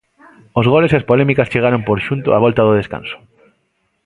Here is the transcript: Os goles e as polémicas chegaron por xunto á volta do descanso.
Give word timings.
Os 0.59 0.65
goles 0.73 0.91
e 0.91 0.97
as 0.99 1.07
polémicas 1.09 1.51
chegaron 1.53 1.81
por 1.87 1.97
xunto 2.07 2.27
á 2.35 2.37
volta 2.45 2.65
do 2.67 2.77
descanso. 2.79 3.17